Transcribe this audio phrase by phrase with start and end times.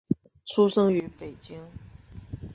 [0.45, 1.61] 出生于北京。